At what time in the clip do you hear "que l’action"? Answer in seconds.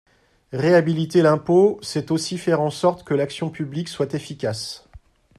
3.03-3.51